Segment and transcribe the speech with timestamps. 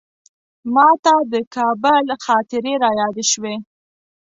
[0.73, 3.55] ماته د کابل خاطرې رایادې شوې.